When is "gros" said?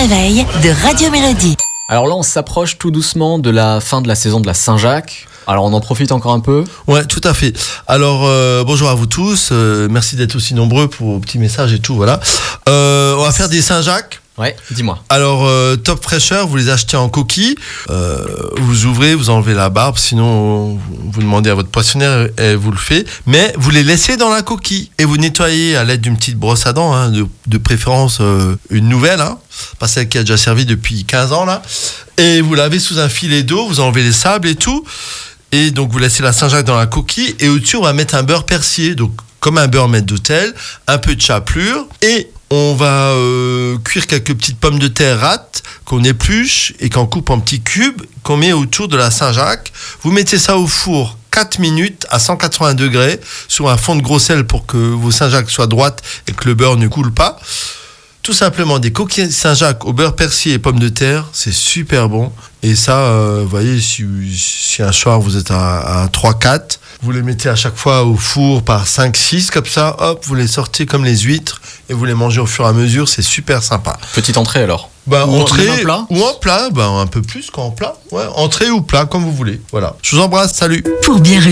54.02-54.18